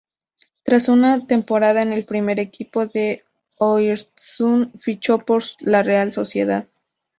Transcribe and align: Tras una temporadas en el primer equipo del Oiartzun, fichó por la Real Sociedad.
Tras 0.63 0.89
una 0.89 1.27
temporadas 1.27 1.85
en 1.85 1.93
el 1.93 2.05
primer 2.05 2.39
equipo 2.39 2.87
del 2.87 3.21
Oiartzun, 3.59 4.71
fichó 4.73 5.19
por 5.23 5.43
la 5.59 5.83
Real 5.83 6.11
Sociedad. 6.11 6.67